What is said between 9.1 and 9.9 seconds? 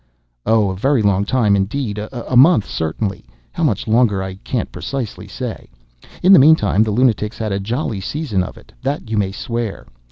you may swear.